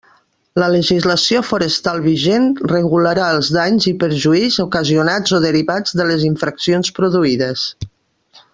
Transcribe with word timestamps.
La 0.61 0.67
legislació 0.75 1.41
forestal 1.49 2.01
vigent 2.05 2.47
regularà 2.71 3.27
els 3.35 3.51
danys 3.57 3.87
i 3.91 3.95
perjuís 4.05 4.57
ocasionats 4.67 5.37
o 5.39 5.43
derivats 5.45 5.95
de 6.01 6.09
les 6.13 6.25
infraccions 6.31 6.95
produïdes. 7.01 7.69